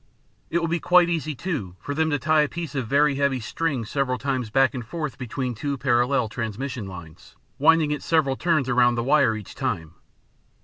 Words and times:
It 0.49 0.57
will 0.57 0.67
be 0.67 0.79
quite 0.79 1.11
easy, 1.11 1.35
too, 1.35 1.75
for 1.79 1.93
them 1.93 2.09
to 2.09 2.17
tie 2.17 2.41
a 2.41 2.47
piece 2.49 2.73
of 2.73 2.87
very 2.87 3.13
heavy 3.17 3.39
string 3.39 3.85
several 3.85 4.17
times 4.17 4.49
back 4.49 4.73
and 4.73 4.83
forth 4.83 5.19
between 5.19 5.53
two 5.53 5.77
parallel 5.77 6.27
transmission 6.27 6.87
lines, 6.87 7.35
winding 7.59 7.91
it 7.91 8.01
several 8.01 8.35
turns 8.35 8.67
around 8.67 8.95
the 8.95 9.03
wire 9.03 9.35
each 9.35 9.53
time. 9.53 9.93